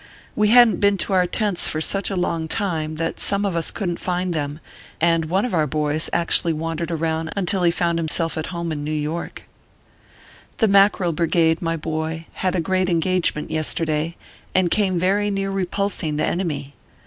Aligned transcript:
We 0.35 0.47
hadn 0.47 0.71
t 0.71 0.77
been 0.79 0.97
to 0.97 1.13
our 1.13 1.27
tents 1.27 1.69
for 1.69 1.79
such 1.79 2.09
a 2.09 2.15
long 2.15 2.47
time, 2.47 2.95
that 2.95 3.19
some 3.19 3.45
of 3.45 3.55
us 3.55 3.69
couldn 3.69 3.97
t 3.97 4.01
find 4.03 4.33
them, 4.33 4.59
ORPHEUS 4.59 4.65
C. 4.65 4.65
KERR 4.65 4.97
PAPERS. 4.97 5.07
91 5.09 5.13
and 5.21 5.29
one 5.31 5.45
of 5.45 5.53
our 5.53 5.67
boys 5.67 6.09
actually 6.11 6.53
wandered 6.53 6.89
around 6.89 7.31
until 7.35 7.61
he 7.61 7.69
found 7.69 7.99
himself 7.99 8.35
at 8.35 8.47
home 8.47 8.71
in 8.71 8.83
New 8.83 8.89
York. 8.91 9.47
The 10.57 10.67
Mackerel 10.67 11.11
Brigade, 11.11 11.61
my 11.61 11.77
boy, 11.77 12.25
had 12.33 12.55
a 12.55 12.59
great 12.59 12.89
engage 12.89 13.35
ment 13.35 13.51
yesterday, 13.51 14.15
and 14.55 14.71
came 14.71 14.97
very 14.97 15.29
near 15.29 15.51
repulsing 15.51 16.15
the 16.15 16.25
enemy. 16.25 16.73